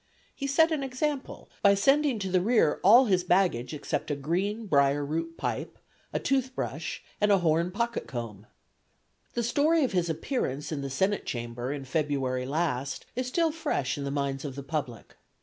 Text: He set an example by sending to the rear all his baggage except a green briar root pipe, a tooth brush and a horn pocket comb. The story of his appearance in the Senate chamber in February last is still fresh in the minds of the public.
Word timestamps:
He 0.33 0.47
set 0.47 0.71
an 0.71 0.81
example 0.81 1.47
by 1.61 1.75
sending 1.75 2.17
to 2.17 2.31
the 2.31 2.41
rear 2.41 2.79
all 2.83 3.05
his 3.05 3.23
baggage 3.23 3.71
except 3.71 4.09
a 4.09 4.15
green 4.15 4.65
briar 4.65 5.05
root 5.05 5.37
pipe, 5.37 5.77
a 6.11 6.17
tooth 6.19 6.55
brush 6.55 7.03
and 7.21 7.31
a 7.31 7.37
horn 7.37 7.69
pocket 7.69 8.07
comb. 8.07 8.47
The 9.35 9.43
story 9.43 9.83
of 9.83 9.91
his 9.91 10.09
appearance 10.09 10.71
in 10.71 10.81
the 10.81 10.89
Senate 10.89 11.27
chamber 11.27 11.71
in 11.71 11.85
February 11.85 12.47
last 12.47 13.05
is 13.15 13.27
still 13.27 13.51
fresh 13.51 13.95
in 13.95 14.03
the 14.03 14.09
minds 14.09 14.43
of 14.43 14.55
the 14.55 14.63
public. 14.63 15.17